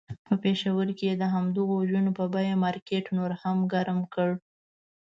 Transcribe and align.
په 0.25 0.33
پېښور 0.43 0.87
کې 0.97 1.05
یې 1.09 1.15
د 1.21 1.23
همدغو 1.33 1.73
وژنو 1.77 2.11
په 2.19 2.25
بیه 2.33 2.55
مارکېټ 2.65 3.05
نور 3.17 3.31
هم 3.41 3.57
ګرم 3.71 3.99
کړ. 4.13 4.29